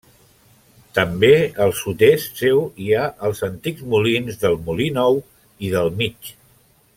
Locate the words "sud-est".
1.81-2.41